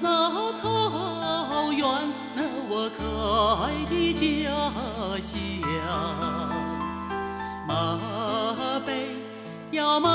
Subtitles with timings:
[0.00, 1.84] 那草原，
[2.34, 3.00] 那我可
[3.62, 4.24] 爱的家
[5.20, 5.30] 乡。
[7.66, 7.70] 马
[8.84, 8.88] 背
[9.72, 10.06] 呀马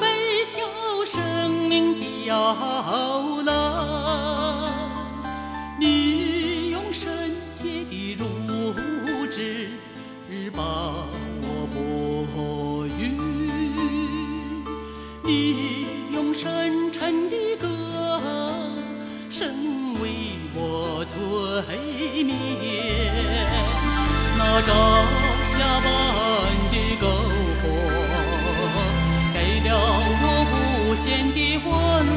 [0.00, 0.04] 背，
[0.58, 1.18] 摇生
[1.68, 2.32] 命的摇
[3.42, 3.48] 篮。
[5.78, 7.10] 你用圣
[7.54, 7.64] 洁
[8.16, 9.68] 的乳汁
[10.54, 10.62] 把
[11.42, 13.00] 我哺育，
[15.22, 17.36] 你用深沉的
[19.40, 19.48] 声
[20.02, 20.04] 为
[20.54, 22.36] 我催眠。
[24.36, 24.68] 那朝
[25.56, 25.88] 霞般
[26.70, 27.02] 的篝
[27.62, 27.64] 火，
[29.32, 29.36] 给
[29.66, 29.68] 了
[30.20, 31.68] 我无限的温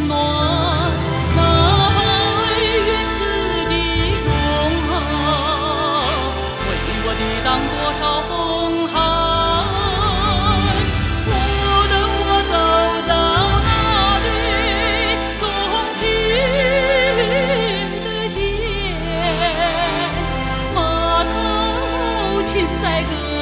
[0.10, 0.12] 暖。
[22.84, 23.33] 在歌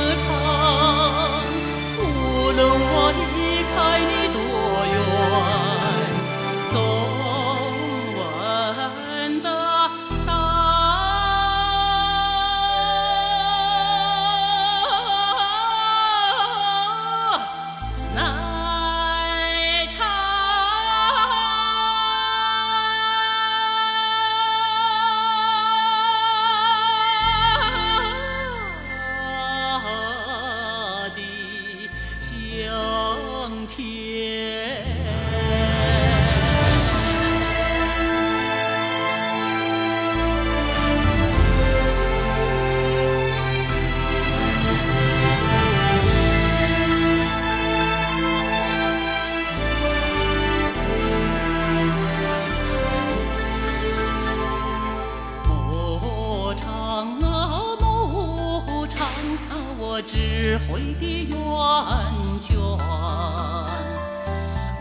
[60.72, 62.58] 智慧的源泉。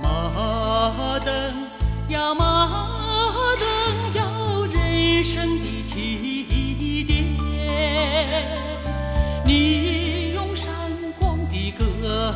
[0.01, 1.33] 马灯
[2.09, 3.67] 呀，马灯
[4.15, 4.21] 要
[4.67, 7.37] 人生的起点。
[9.45, 10.71] 你用闪
[11.19, 12.35] 光的歌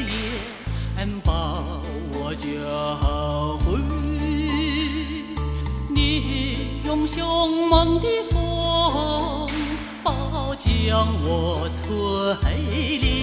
[0.00, 1.32] 言把
[2.12, 2.46] 我教
[3.64, 3.80] 会。
[5.94, 8.39] 你用凶猛的风
[10.86, 13.19] 将我淬炼，